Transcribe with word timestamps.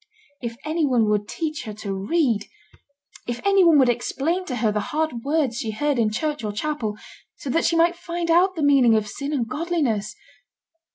If 0.41 0.57
any 0.65 0.83
one 0.83 1.07
would 1.11 1.27
teach 1.27 1.65
her 1.65 1.73
to 1.75 1.93
read! 1.93 2.47
If 3.27 3.39
any 3.45 3.63
one 3.63 3.77
would 3.77 3.87
explain 3.87 4.45
to 4.45 4.55
her 4.55 4.71
the 4.71 4.79
hard 4.89 5.23
words 5.23 5.57
she 5.59 5.69
heard 5.69 5.99
in 5.99 6.09
church 6.09 6.43
or 6.43 6.51
chapel, 6.51 6.97
so 7.37 7.51
that 7.51 7.65
she 7.65 7.75
might 7.75 7.95
find 7.95 8.31
out 8.31 8.55
the 8.55 8.63
meaning 8.63 8.95
of 8.95 9.07
sin 9.07 9.31
and 9.31 9.47
godliness! 9.47 10.15